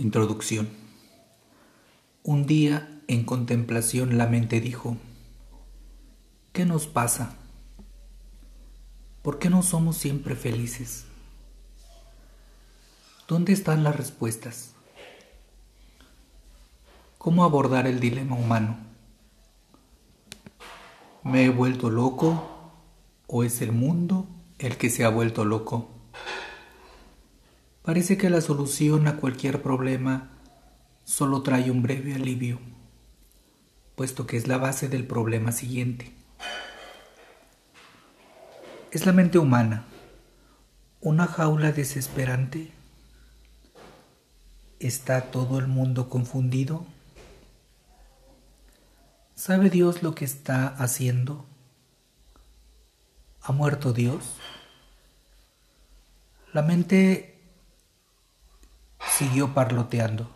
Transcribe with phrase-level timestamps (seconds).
[0.00, 0.70] Introducción.
[2.22, 4.96] Un día, en contemplación, la mente dijo,
[6.54, 7.36] ¿qué nos pasa?
[9.20, 11.04] ¿Por qué no somos siempre felices?
[13.28, 14.72] ¿Dónde están las respuestas?
[17.18, 18.78] ¿Cómo abordar el dilema humano?
[21.24, 22.72] ¿Me he vuelto loco
[23.26, 24.26] o es el mundo
[24.58, 25.90] el que se ha vuelto loco?
[27.90, 30.30] Parece que la solución a cualquier problema
[31.02, 32.60] solo trae un breve alivio,
[33.96, 36.14] puesto que es la base del problema siguiente.
[38.92, 39.86] ¿Es la mente humana
[41.00, 42.70] una jaula desesperante?
[44.78, 46.86] ¿Está todo el mundo confundido?
[49.34, 51.44] ¿Sabe Dios lo que está haciendo?
[53.42, 54.36] ¿Ha muerto Dios?
[56.52, 57.39] La mente
[59.08, 60.30] siguió parloteando.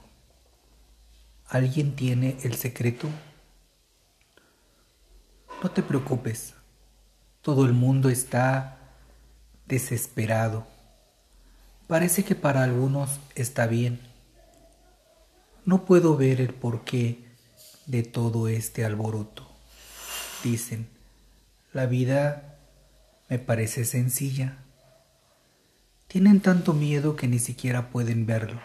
[1.48, 3.08] ¿Alguien tiene el secreto?
[5.62, 6.54] No te preocupes,
[7.42, 8.78] todo el mundo está
[9.66, 10.66] desesperado.
[11.86, 14.00] Parece que para algunos está bien.
[15.64, 17.24] No puedo ver el porqué
[17.86, 19.46] de todo este alboroto.
[20.42, 20.88] Dicen,
[21.72, 22.58] la vida
[23.28, 24.63] me parece sencilla.
[26.14, 28.60] Tienen tanto miedo que ni siquiera pueden verlo.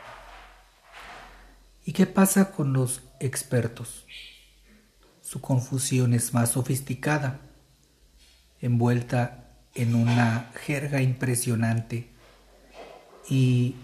[1.84, 4.06] ¿Y qué pasa con los expertos?
[5.24, 7.40] Su confusión es más sofisticada,
[8.62, 12.12] envuelta en una jerga impresionante
[13.28, 13.78] y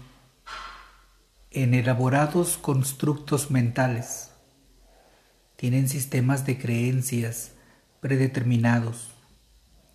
[1.50, 4.30] en elaborados constructos mentales
[5.56, 7.50] tienen sistemas de creencias
[7.98, 9.10] predeterminados,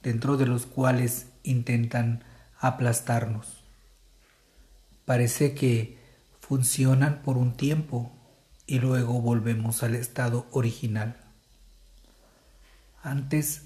[0.03, 2.25] dentro de los cuales intentan
[2.59, 3.60] aplastarnos.
[5.05, 5.97] Parece que
[6.39, 8.11] funcionan por un tiempo
[8.67, 11.17] y luego volvemos al estado original.
[13.03, 13.63] Antes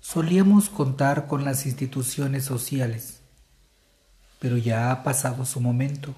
[0.00, 3.20] solíamos contar con las instituciones sociales,
[4.40, 6.14] pero ya ha pasado su momento.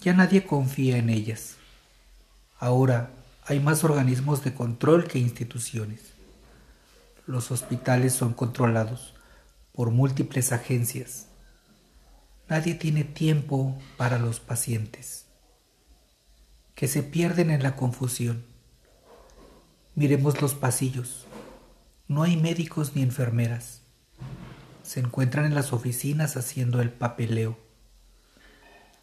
[0.00, 1.56] Ya nadie confía en ellas.
[2.58, 3.10] Ahora
[3.44, 6.00] hay más organismos de control que instituciones.
[7.26, 9.14] Los hospitales son controlados
[9.72, 11.26] por múltiples agencias.
[12.52, 15.24] Nadie tiene tiempo para los pacientes,
[16.74, 18.44] que se pierden en la confusión.
[19.94, 21.24] Miremos los pasillos.
[22.08, 23.80] No hay médicos ni enfermeras.
[24.82, 27.58] Se encuentran en las oficinas haciendo el papeleo.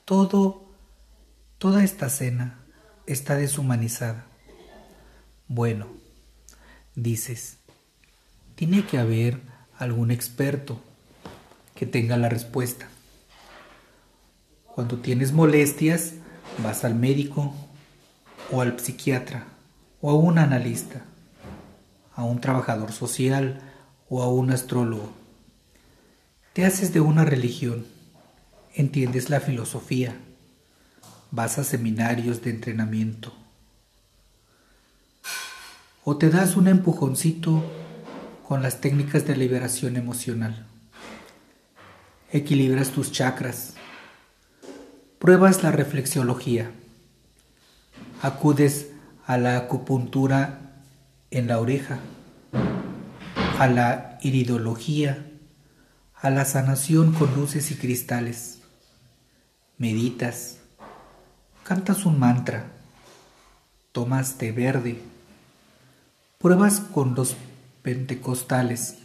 [0.05, 0.67] Todo,
[1.57, 2.59] toda esta escena
[3.07, 4.27] está deshumanizada.
[5.47, 5.87] Bueno,
[6.93, 7.57] dices,
[8.53, 9.41] tiene que haber
[9.79, 10.79] algún experto
[11.73, 12.89] que tenga la respuesta.
[14.79, 16.13] Cuando tienes molestias,
[16.63, 17.53] vas al médico
[18.49, 19.43] o al psiquiatra
[19.99, 21.01] o a un analista,
[22.15, 23.59] a un trabajador social
[24.07, 25.11] o a un astrólogo.
[26.53, 27.87] Te haces de una religión,
[28.73, 30.15] entiendes la filosofía,
[31.29, 33.33] vas a seminarios de entrenamiento
[36.05, 37.61] o te das un empujoncito
[38.47, 40.65] con las técnicas de liberación emocional.
[42.31, 43.73] Equilibras tus chakras.
[45.19, 46.71] Pruebas la reflexiología.
[48.21, 48.87] Acudes
[49.27, 50.77] a la acupuntura
[51.29, 51.99] en la oreja,
[53.59, 55.25] a la iridología,
[56.15, 58.59] a la sanación con luces y cristales.
[59.77, 60.59] Meditas,
[61.65, 62.67] cantas un mantra,
[63.91, 65.01] tomas té verde,
[66.37, 67.35] pruebas con los
[67.81, 68.99] pentecostales,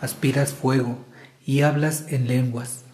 [0.00, 0.98] aspiras fuego
[1.46, 2.84] y hablas en lenguas.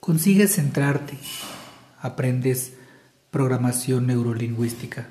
[0.00, 1.18] Consigues centrarte,
[2.00, 2.72] aprendes
[3.30, 5.06] programación neurolingüística,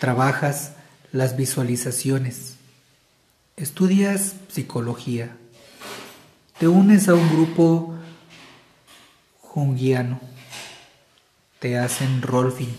[0.00, 0.72] trabajas
[1.12, 2.56] las visualizaciones,
[3.56, 5.36] estudias psicología,
[6.58, 7.94] te unes a un grupo
[9.40, 10.20] junguiano,
[11.60, 12.74] te hacen rolfing,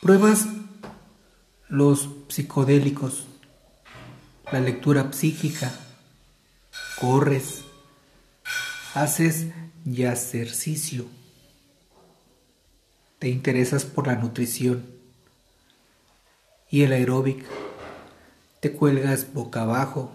[0.00, 0.46] pruebas
[1.68, 3.26] los psicodélicos,
[4.52, 5.72] la lectura psíquica,
[7.00, 7.61] corres,
[8.94, 9.46] haces
[9.86, 11.06] ejercicio,
[13.18, 14.84] te interesas por la nutrición
[16.70, 17.44] y el aeróbic,
[18.60, 20.12] te cuelgas boca abajo,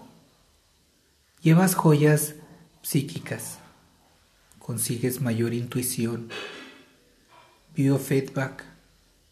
[1.40, 2.34] llevas joyas
[2.82, 3.58] psíquicas,
[4.58, 6.28] consigues mayor intuición,
[7.74, 8.64] biofeedback,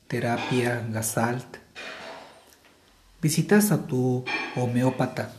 [0.08, 1.58] terapia Gasalt,
[3.22, 5.32] Visitas a tu homeópata,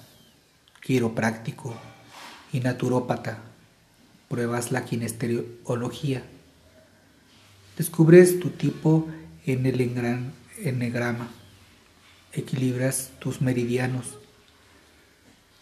[0.81, 1.73] quiropráctico
[2.51, 3.39] y naturópata.
[4.27, 6.23] Pruebas la kinesteología.
[7.77, 9.07] Descubres tu tipo
[9.45, 9.79] en el
[10.63, 11.29] ennegrama.
[12.33, 14.17] Equilibras tus meridianos.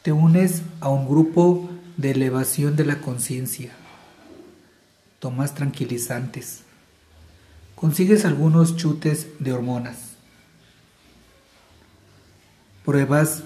[0.02, 3.72] Te unes a un grupo de elevación de la conciencia.
[5.20, 6.62] Tomas tranquilizantes.
[7.76, 10.16] Consigues algunos chutes de hormonas.
[12.84, 13.44] Pruebas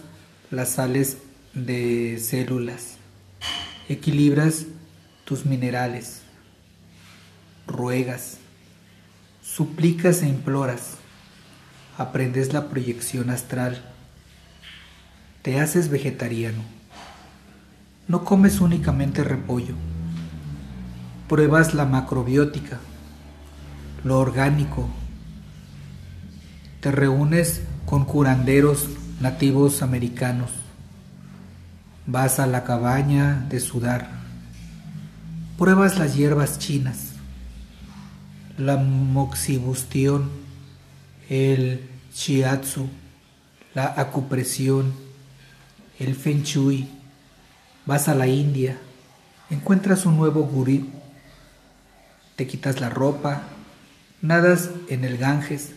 [0.51, 1.17] las sales
[1.53, 2.97] de células.
[3.87, 4.65] Equilibras
[5.29, 6.23] tus minerales.
[7.67, 8.37] Ruegas.
[9.43, 10.95] Suplicas e imploras.
[11.99, 13.79] Aprendes la proyección astral.
[15.43, 16.63] Te haces vegetariano.
[18.07, 19.75] No comes únicamente repollo.
[21.27, 22.79] Pruebas la macrobiótica,
[24.03, 24.89] lo orgánico.
[26.81, 28.87] Te reúnes con curanderos
[29.21, 30.49] nativos americanos.
[32.07, 34.18] Vas a la cabaña de sudar.
[35.59, 37.09] Pruebas las hierbas chinas,
[38.57, 40.29] la moxibustión,
[41.29, 42.87] el shiatsu,
[43.75, 44.93] la acupresión,
[45.99, 46.87] el feng shui.
[47.85, 48.79] Vas a la India,
[49.49, 50.89] encuentras un nuevo gurí,
[52.37, 53.43] te quitas la ropa,
[54.21, 55.71] nadas en el Ganges,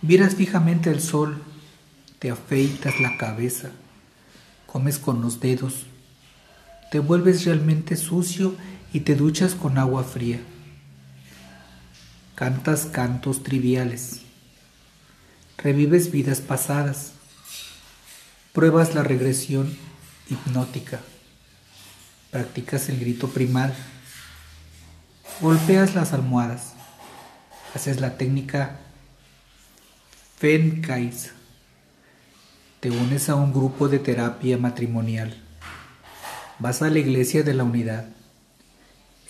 [0.00, 1.42] miras fijamente el sol,
[2.18, 3.70] te afeitas la cabeza
[4.72, 5.84] comes con los dedos,
[6.90, 8.54] te vuelves realmente sucio
[8.92, 10.40] y te duchas con agua fría.
[12.34, 14.22] Cantas cantos triviales,
[15.58, 17.12] revives vidas pasadas,
[18.52, 19.76] pruebas la regresión
[20.28, 21.00] hipnótica,
[22.30, 23.74] practicas el grito primal,
[25.40, 26.72] golpeas las almohadas,
[27.74, 28.78] haces la técnica
[30.42, 31.30] Fenkais
[32.80, 35.40] te unes a un grupo de terapia matrimonial.
[36.58, 38.08] Vas a la iglesia de la unidad.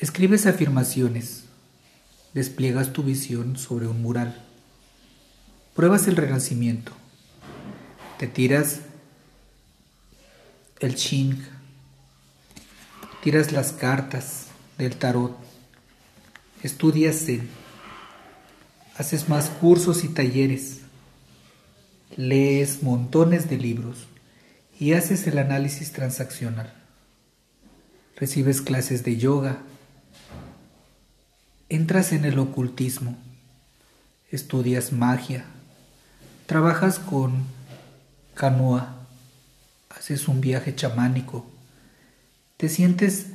[0.02, 1.44] Escribes afirmaciones.
[2.34, 4.44] Despliegas tu visión sobre un mural.
[5.74, 6.92] Pruebas el renacimiento.
[8.18, 8.80] Te tiras
[10.80, 11.36] el ching.
[13.22, 15.36] Tiras las cartas del tarot.
[16.62, 17.48] Estudias Zen.
[18.98, 20.80] Haces más cursos y talleres
[22.16, 24.06] lees montones de libros
[24.78, 26.74] y haces el análisis transaccional.
[28.16, 29.62] Recibes clases de yoga,
[31.74, 33.16] entras en el ocultismo,
[34.30, 35.44] estudias magia,
[36.46, 37.44] trabajas con
[38.34, 38.94] canoa,
[39.88, 41.46] haces un viaje chamánico,
[42.56, 43.26] te sientes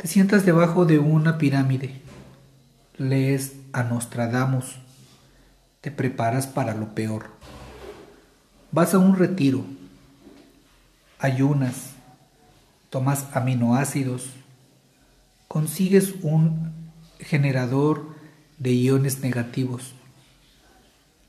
[0.00, 2.00] te sientas debajo de una pirámide,
[2.96, 4.76] lees a Nostradamus,
[5.82, 7.26] te preparas para lo peor.
[8.72, 9.62] Vas a un retiro,
[11.18, 11.90] ayunas,
[12.88, 14.30] tomas aminoácidos,
[15.48, 16.69] consigues un
[17.22, 18.14] generador
[18.58, 19.94] de iones negativos,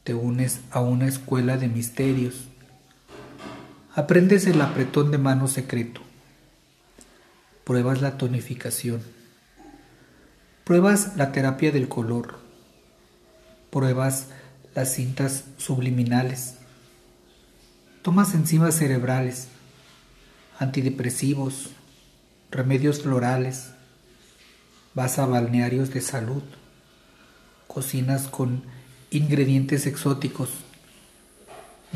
[0.03, 2.47] te unes a una escuela de misterios,
[3.93, 6.01] aprendes el apretón de mano secreto,
[7.63, 9.01] pruebas la tonificación,
[10.63, 12.39] pruebas la terapia del color,
[13.69, 14.27] pruebas
[14.73, 16.55] las cintas subliminales,
[18.01, 19.47] Tomas enzimas cerebrales,
[20.57, 21.69] antidepresivos,
[22.49, 23.73] remedios florales,
[24.93, 26.43] vas a balnearios de salud,
[27.67, 28.63] cocinas con
[29.09, 30.49] ingredientes exóticos,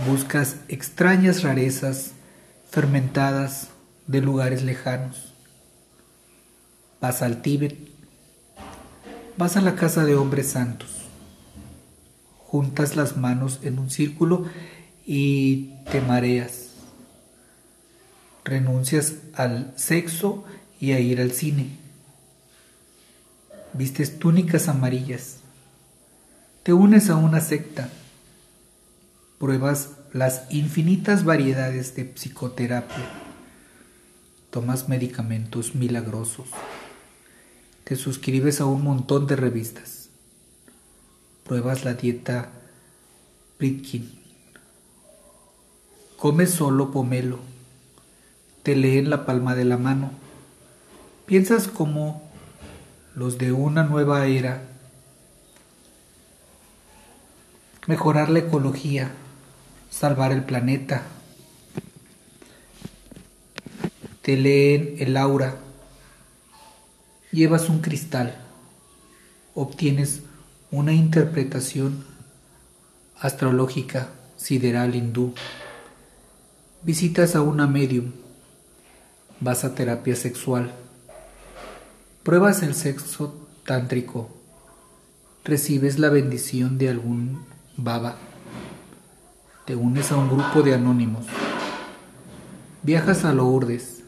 [0.08, 2.12] buscas extrañas rarezas
[2.70, 3.70] fermentadas
[4.08, 5.34] de lugares lejanos,
[7.02, 7.78] vas al Tíbet,
[9.38, 10.90] vas a la casa de hombres santos,
[12.40, 14.46] juntas las manos en un círculo
[15.06, 16.70] y te mareas.
[18.44, 20.46] Renuncias al sexo
[20.80, 21.85] y a ir al cine.
[23.78, 25.40] Vistes túnicas amarillas.
[26.64, 27.90] Te unes a una secta.
[29.38, 33.06] Pruebas las infinitas variedades de psicoterapia.
[34.50, 36.48] Tomas medicamentos milagrosos.
[37.84, 40.08] Te suscribes a un montón de revistas.
[41.44, 42.50] Pruebas la dieta
[43.58, 44.10] Pritkin
[46.16, 47.40] Come solo pomelo.
[48.64, 50.12] Te lee en la palma de la mano.
[51.26, 52.25] Piensas como
[53.16, 54.62] los de una nueva era.
[57.88, 59.12] Mejorar la ecología,
[59.90, 61.04] salvar el planeta.
[64.22, 65.56] Te leen el aura.
[67.32, 68.36] Llevas un cristal.
[69.54, 70.24] Obtienes
[70.72, 72.06] una interpretación
[73.18, 75.34] astrológica sideral hindú.
[76.84, 78.12] Visitas a una medium.
[79.40, 80.85] Vas a terapia sexual.
[82.26, 84.36] Pruebas el sexo tántrico.
[85.44, 87.46] Recibes la bendición de algún
[87.78, 88.16] baba.
[89.66, 91.28] Te unes a un grupo de anónimos.
[92.82, 94.06] Viajas a Lourdes.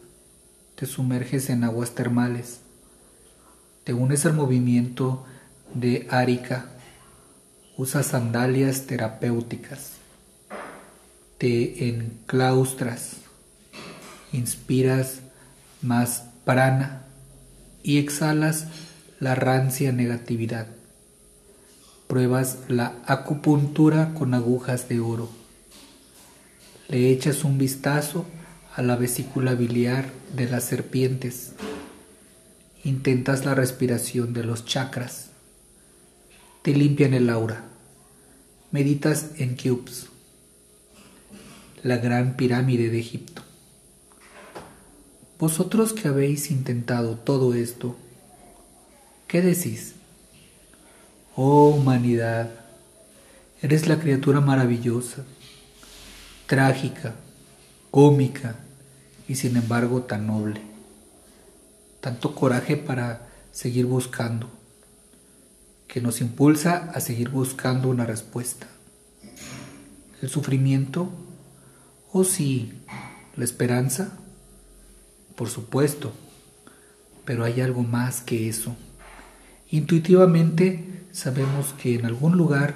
[0.74, 2.62] Te sumerges en aguas termales.
[3.84, 5.24] Te unes al movimiento
[5.76, 6.72] de Arica.
[7.78, 9.92] Usas sandalias terapéuticas.
[11.38, 13.18] Te enclaustras.
[14.32, 15.20] Inspiras
[15.84, 17.04] más prana
[17.88, 18.67] y exhalas
[19.22, 20.67] la rancia negatividad.
[22.08, 25.29] Pruebas la acupuntura con agujas de oro.
[26.89, 28.25] Le echas un vistazo
[28.75, 31.53] a la vesícula biliar de las serpientes.
[32.84, 35.29] Intentas la respiración de los chakras.
[36.63, 37.63] Te limpian el aura.
[38.72, 40.08] Meditas en Cubes,
[41.84, 43.47] la gran pirámide de Egipto.
[45.39, 47.96] Vosotros que habéis intentado todo esto,
[49.27, 49.94] ¿qué decís?
[51.36, 52.50] Oh humanidad,
[53.62, 55.25] eres la criatura maravillosa,
[56.48, 57.13] trágica,
[57.91, 58.56] cómica
[59.27, 60.60] y sin embargo tan noble.
[62.01, 64.50] Tanto coraje para seguir buscando,
[65.88, 68.65] que nos impulsa a seguir buscando una respuesta.
[70.20, 71.12] El sufrimiento,
[72.12, 72.82] o oh sí,
[73.36, 74.17] la esperanza,
[75.38, 76.12] por supuesto,
[77.24, 78.75] pero hay algo más que eso.
[79.70, 82.75] Intuitivamente sabemos que en algún lugar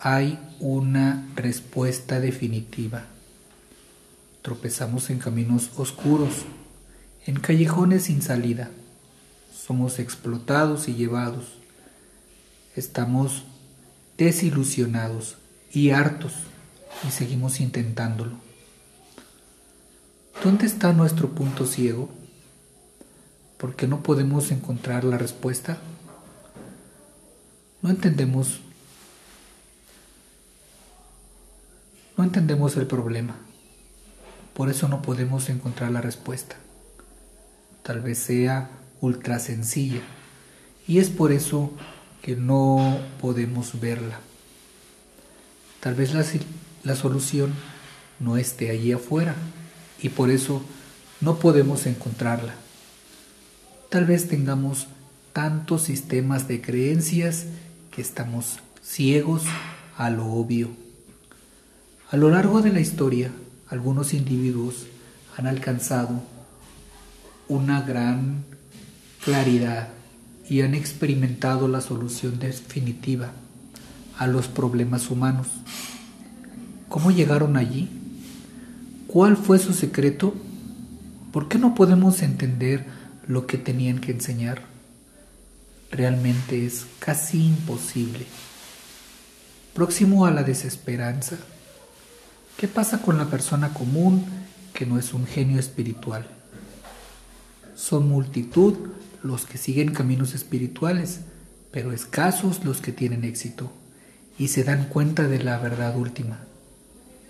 [0.00, 3.04] hay una respuesta definitiva.
[4.40, 6.46] Tropezamos en caminos oscuros,
[7.26, 8.70] en callejones sin salida.
[9.54, 11.58] Somos explotados y llevados.
[12.74, 13.44] Estamos
[14.16, 15.36] desilusionados
[15.72, 16.32] y hartos
[17.06, 18.51] y seguimos intentándolo.
[20.42, 22.08] ¿Dónde está nuestro punto ciego?
[23.58, 25.78] ¿Por qué no podemos encontrar la respuesta?
[27.80, 28.60] No entendemos
[32.16, 33.36] no entendemos el problema.
[34.52, 36.56] Por eso no podemos encontrar la respuesta.
[37.84, 38.68] Tal vez sea
[39.00, 40.00] ultra sencilla
[40.88, 41.70] y es por eso
[42.20, 44.18] que no podemos verla.
[45.78, 46.24] Tal vez la,
[46.82, 47.54] la solución
[48.18, 49.36] no esté allí afuera
[50.02, 50.62] y por eso
[51.20, 52.54] no podemos encontrarla.
[53.88, 54.88] Tal vez tengamos
[55.32, 57.46] tantos sistemas de creencias
[57.90, 59.42] que estamos ciegos
[59.96, 60.70] a lo obvio.
[62.10, 63.30] A lo largo de la historia,
[63.68, 64.86] algunos individuos
[65.36, 66.22] han alcanzado
[67.48, 68.44] una gran
[69.24, 69.88] claridad
[70.48, 73.30] y han experimentado la solución definitiva
[74.18, 75.46] a los problemas humanos.
[76.88, 78.01] ¿Cómo llegaron allí?
[79.12, 80.32] ¿Cuál fue su secreto?
[81.32, 82.86] ¿Por qué no podemos entender
[83.28, 84.62] lo que tenían que enseñar?
[85.90, 88.24] Realmente es casi imposible.
[89.74, 91.36] Próximo a la desesperanza,
[92.56, 94.24] ¿qué pasa con la persona común
[94.72, 96.26] que no es un genio espiritual?
[97.76, 98.78] Son multitud
[99.22, 101.20] los que siguen caminos espirituales,
[101.70, 103.70] pero escasos los que tienen éxito
[104.38, 106.38] y se dan cuenta de la verdad última.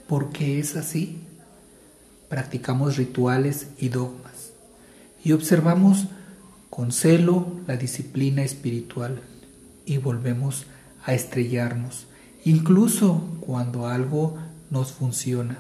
[0.07, 1.19] ¿Por qué es así?
[2.33, 4.55] Practicamos rituales y dogmas
[5.23, 6.07] y observamos
[6.71, 9.21] con celo la disciplina espiritual
[9.85, 10.65] y volvemos
[11.05, 12.07] a estrellarnos,
[12.43, 14.39] incluso cuando algo
[14.71, 15.59] nos funciona.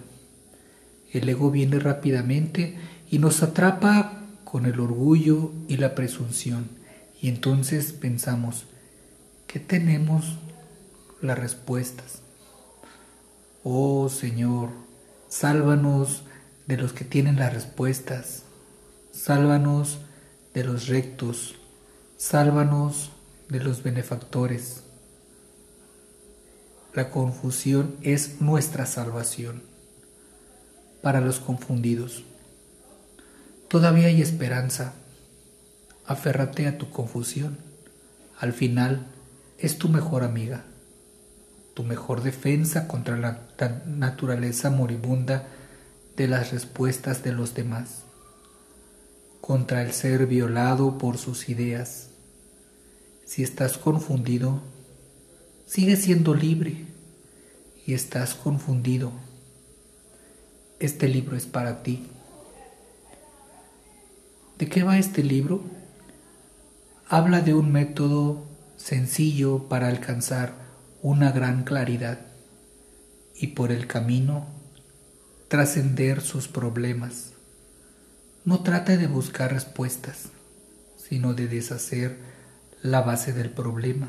[1.12, 2.78] El ego viene rápidamente
[3.10, 6.70] y nos atrapa con el orgullo y la presunción
[7.20, 8.64] y entonces pensamos
[9.46, 10.38] que tenemos
[11.20, 12.22] las respuestas.
[13.62, 14.70] Oh Señor,
[15.28, 16.24] sálvanos
[16.66, 18.44] de los que tienen las respuestas.
[19.12, 19.98] Sálvanos
[20.54, 21.56] de los rectos.
[22.16, 23.10] Sálvanos
[23.48, 24.82] de los benefactores.
[26.94, 29.62] La confusión es nuestra salvación
[31.02, 32.24] para los confundidos.
[33.68, 34.94] Todavía hay esperanza.
[36.06, 37.58] Aférrate a tu confusión.
[38.38, 39.06] Al final
[39.58, 40.64] es tu mejor amiga,
[41.74, 43.40] tu mejor defensa contra la
[43.86, 45.46] naturaleza moribunda
[46.16, 48.02] de las respuestas de los demás,
[49.40, 52.10] contra el ser violado por sus ideas.
[53.24, 54.60] Si estás confundido,
[55.66, 56.84] sigue siendo libre
[57.86, 59.12] y estás confundido.
[60.78, 62.06] Este libro es para ti.
[64.58, 65.62] ¿De qué va este libro?
[67.08, 68.44] Habla de un método
[68.76, 70.54] sencillo para alcanzar
[71.02, 72.20] una gran claridad
[73.34, 74.61] y por el camino
[75.52, 77.34] trascender sus problemas.
[78.46, 80.30] No trate de buscar respuestas,
[80.96, 82.16] sino de deshacer
[82.80, 84.08] la base del problema.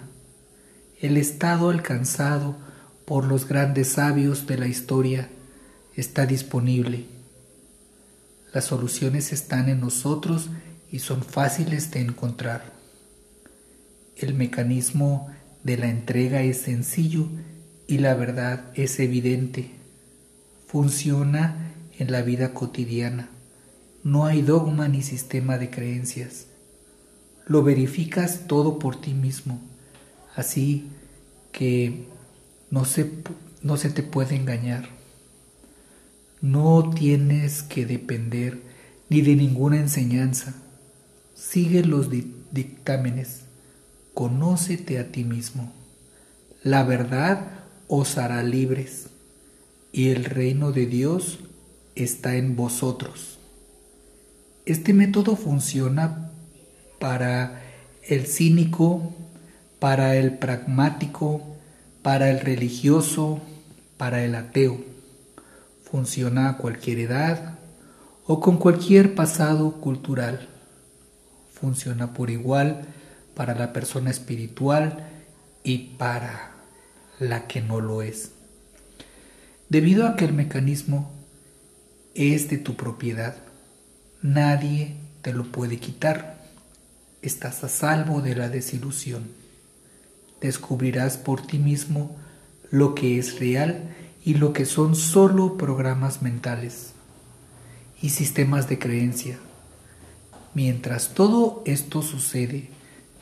[1.02, 2.56] El estado alcanzado
[3.04, 5.28] por los grandes sabios de la historia
[5.98, 7.08] está disponible.
[8.54, 10.50] Las soluciones están en nosotros
[10.94, 12.72] y son fáciles de encontrar.
[14.16, 15.30] El mecanismo
[15.66, 17.28] de la entrega es sencillo
[17.86, 19.83] y la verdad es evidente.
[20.74, 23.30] Funciona en la vida cotidiana.
[24.04, 26.48] No hay dogma ni sistema de creencias.
[27.46, 29.62] Lo verificas todo por ti mismo.
[30.36, 30.90] Así
[31.52, 32.08] que
[32.72, 33.08] no se,
[33.62, 34.90] no se te puede engañar.
[36.42, 38.60] No tienes que depender
[39.10, 40.56] ni de ninguna enseñanza.
[41.36, 43.42] Sigue los dictámenes.
[44.16, 45.72] Conócete a ti mismo.
[46.64, 49.13] La verdad os hará libres
[49.94, 51.40] y el reino de Dios
[51.96, 53.38] está en vosotros.
[54.66, 56.32] Este método funciona
[57.00, 57.62] para
[58.02, 59.14] el cínico,
[59.80, 61.44] para el pragmático,
[62.02, 63.40] para el religioso,
[63.98, 64.82] para el ateo.
[65.84, 67.60] Funciona a cualquier edad
[68.26, 70.50] o con cualquier pasado cultural.
[71.52, 72.88] Funciona por igual
[73.36, 75.08] para la persona espiritual
[75.64, 76.54] y para
[77.20, 78.32] la que no lo es.
[79.70, 81.12] Debido a que el mecanismo
[82.14, 83.36] es de tu propiedad,
[84.24, 86.42] Nadie te lo puede quitar.
[87.22, 89.30] Estás a salvo de la desilusión.
[90.40, 92.16] Descubrirás por ti mismo
[92.72, 93.94] lo que es real
[94.24, 96.94] y lo que son solo programas mentales
[98.02, 99.40] y sistemas de creencia.
[100.54, 102.70] Mientras todo esto sucede,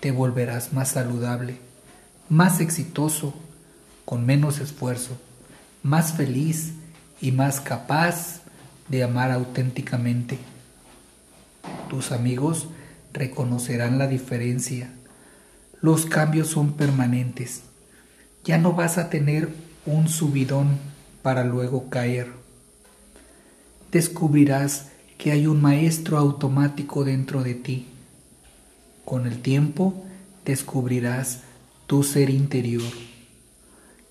[0.01, 1.57] te volverás más saludable,
[2.29, 3.33] más exitoso,
[4.05, 5.17] con menos esfuerzo,
[5.83, 6.73] más feliz
[7.21, 8.41] y más capaz
[8.89, 10.38] de amar auténticamente.
[11.89, 12.67] Tus amigos
[13.13, 14.91] reconocerán la diferencia.
[15.81, 17.63] Los cambios son permanentes.
[18.43, 19.49] Ya no vas a tener
[19.86, 20.77] un subidón
[21.21, 22.27] para luego caer.
[23.91, 27.88] Descubrirás que hay un maestro automático dentro de ti.
[29.06, 30.03] Con el tiempo
[30.45, 31.41] descubrirás
[31.88, 32.91] tu ser interior.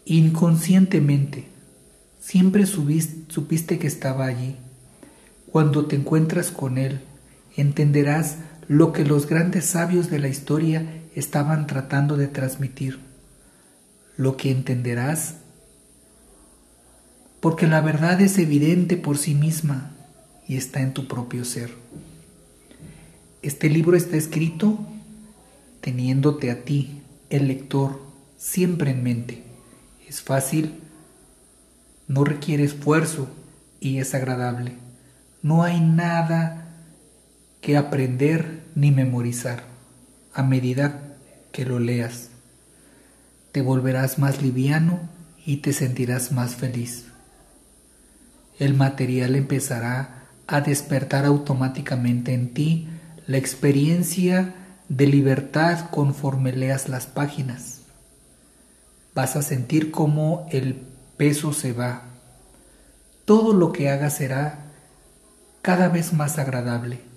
[0.05, 1.50] Inconscientemente,
[2.31, 4.55] siempre supiste que estaba allí.
[5.51, 7.01] Cuando te encuentras con él,
[7.57, 8.37] entenderás
[8.69, 13.01] lo que los grandes sabios de la historia estaban tratando de transmitir.
[14.17, 15.39] Lo que entenderás
[17.41, 19.91] porque la verdad es evidente por sí misma
[20.47, 21.75] y está en tu propio ser.
[23.43, 24.79] Este libro está escrito
[25.81, 28.01] teniéndote a ti, el lector,
[28.37, 29.43] siempre en mente.
[30.07, 30.75] Es fácil,
[32.11, 33.29] no requiere esfuerzo
[33.79, 34.73] y es agradable.
[35.43, 36.75] No hay nada
[37.61, 39.63] que aprender ni memorizar.
[40.35, 41.15] A medida
[41.53, 42.31] que lo leas,
[43.53, 44.99] te volverás más liviano
[45.47, 47.05] y te sentirás más feliz.
[48.59, 52.89] El material empezará a despertar automáticamente en ti
[53.29, 54.53] la experiencia
[54.89, 57.83] de libertad conforme leas las páginas.
[59.15, 60.90] Vas a sentir cómo el
[61.21, 62.05] peso se va.
[63.27, 64.73] Todo lo que hagas será
[65.61, 67.11] cada vez más agradable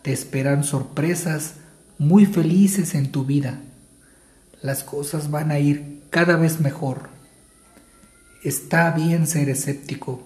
[0.00, 1.56] te esperan sorpresas
[1.98, 3.60] muy felices en tu vida.
[4.62, 7.10] Las cosas van a ir cada vez mejor.
[8.42, 10.22] Está bien ser escéptico.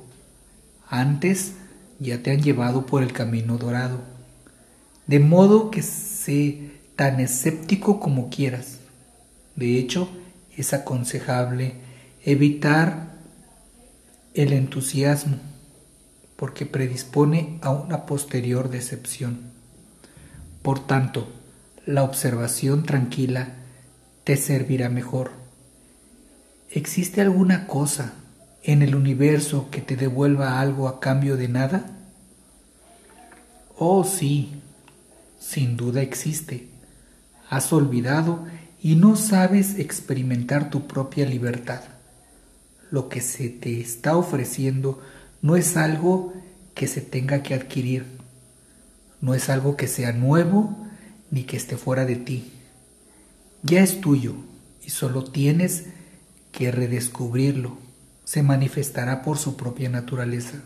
[0.88, 1.54] Antes
[1.98, 4.00] ya te han llevado por el camino dorado.
[5.08, 8.78] De modo que sé tan escéptico como quieras.
[9.56, 10.08] De hecho,
[10.56, 11.87] es aconsejable
[12.30, 13.14] evitar
[14.34, 15.38] el entusiasmo
[16.36, 19.50] porque predispone a una posterior decepción.
[20.60, 21.32] Por tanto,
[21.86, 23.54] la observación tranquila
[24.24, 25.30] te servirá mejor.
[26.70, 28.12] ¿Existe alguna cosa
[28.62, 31.86] en el universo que te devuelva algo a cambio de nada?
[33.78, 34.60] Oh sí,
[35.40, 36.68] sin duda existe.
[37.48, 38.44] Has olvidado
[38.82, 41.80] y no sabes experimentar tu propia libertad.
[42.90, 45.00] Lo que se te está ofreciendo
[45.42, 46.32] no es algo
[46.74, 48.18] que se tenga que adquirir
[49.20, 50.76] no es algo que sea nuevo
[51.30, 52.52] ni que esté fuera de ti.
[53.62, 54.34] Ya es tuyo
[54.84, 55.86] y solo tienes
[56.52, 57.76] que redescubrirlo.
[58.24, 60.62] Se manifestará por su propia naturaleza.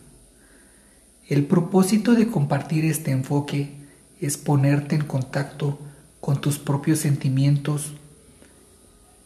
[1.29, 3.77] El propósito de compartir este enfoque
[4.21, 5.79] es ponerte en contacto
[6.21, 7.93] con tus propios sentimientos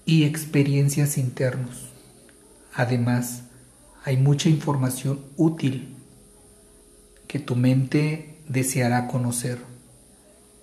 [0.04, 1.95] y experiencias internos.
[2.76, 3.44] Además,
[4.04, 5.96] hay mucha información útil
[7.26, 9.58] que tu mente deseará conocer.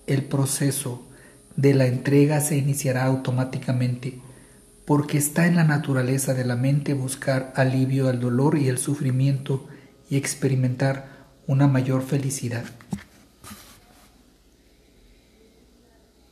[0.06, 1.08] el proceso
[1.56, 4.20] de la entrega se iniciará automáticamente,
[4.86, 9.66] porque está en la naturaleza de la mente buscar alivio al dolor y el sufrimiento
[10.10, 11.08] y experimentar
[11.48, 12.66] una mayor felicidad.